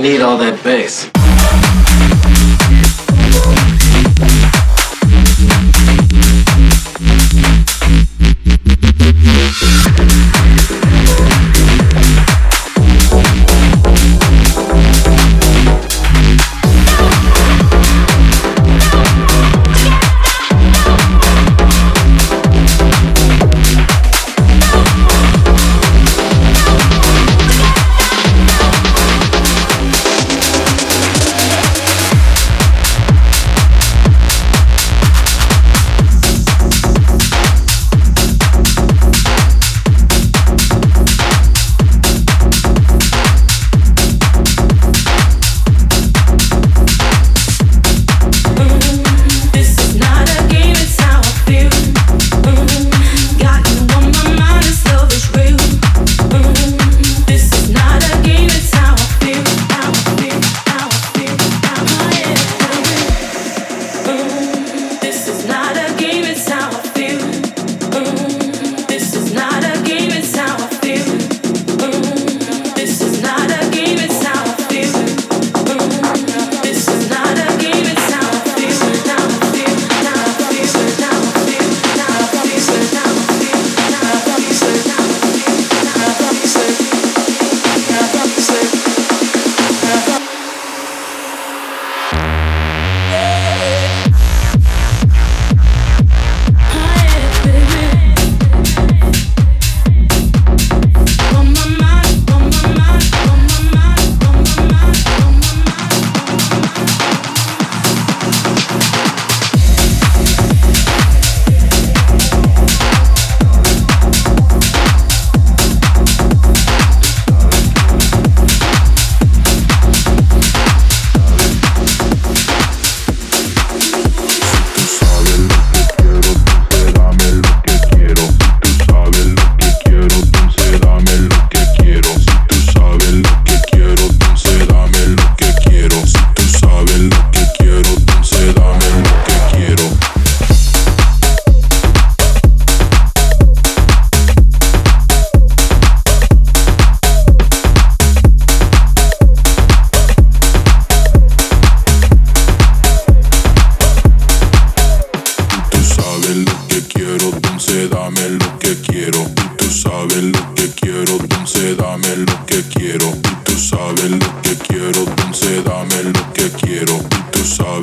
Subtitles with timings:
[0.00, 1.15] Need all that bass.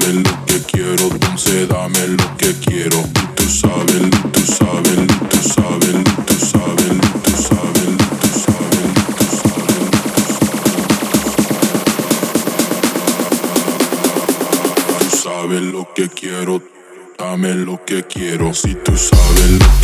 [0.03, 2.97] sabes lo que quiero, dulce, dame lo que quiero.
[2.97, 8.91] Y tú sabes, tú sabes, tú sabes, tú sabes, tú sabes, tú sabes.
[14.99, 16.61] Tú sabes lo que quiero,
[17.17, 18.53] dame lo que quiero.
[18.53, 19.82] Si tú sabes lo que quiero.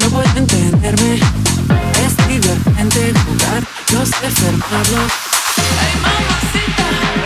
[0.00, 1.20] No pueden tenerme.
[2.04, 4.30] Es divertente jugar, no sé
[6.02, 7.25] mamacita.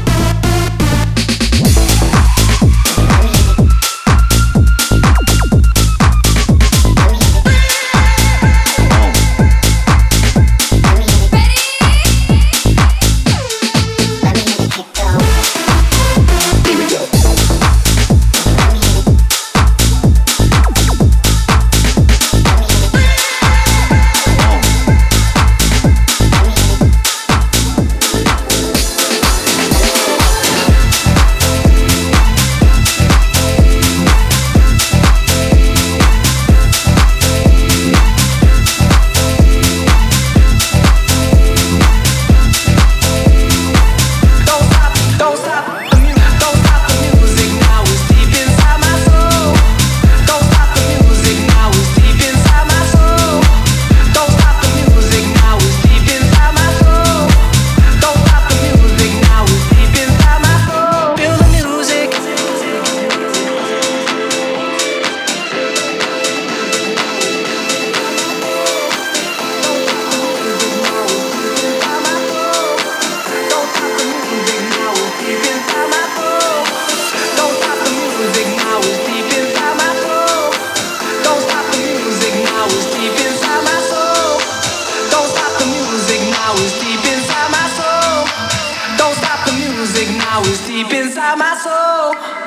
[90.43, 92.40] Now is deep inside my soul.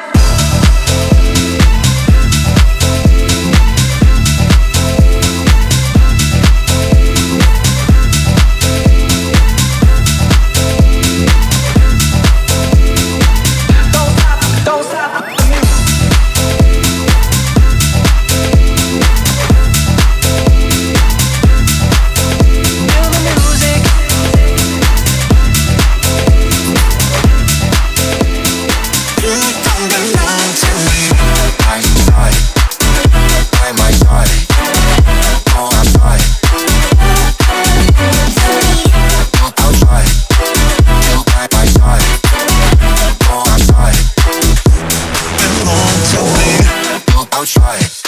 [47.44, 48.03] I'll try.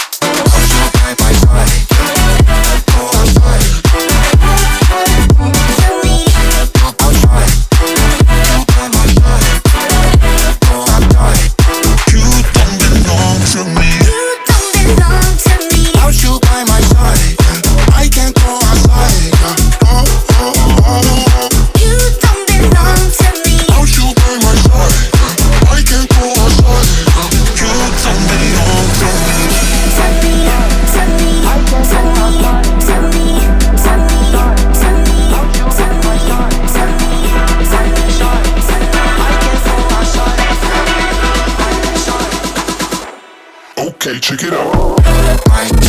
[44.19, 45.86] Check it out.